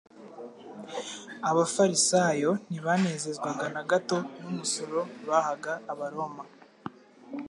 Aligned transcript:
Abafarisayo 1.49 2.51
ntibanezezwaga 2.69 3.65
na 3.75 3.83
gato 3.89 4.17
n'umusoro 4.41 4.99
bahaga 5.27 5.73
abaroma. 5.91 6.43